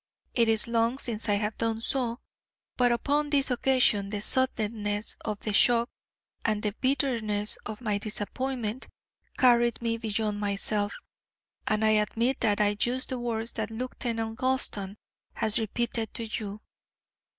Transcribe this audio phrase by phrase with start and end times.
[0.33, 2.21] It is long since I have done so,
[2.75, 5.89] but upon this occasion the suddenness of the shock,
[6.43, 8.87] and the bitterness of my disappointment,
[9.37, 10.95] carried me beyond myself,
[11.67, 14.97] and I admit that I used the words that Lieutenant Gulston
[15.35, 16.61] has repeated to you.